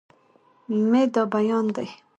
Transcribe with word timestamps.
مې 0.89 1.01
دا 1.13 1.23
بيان 1.33 1.65
دی 1.75 1.87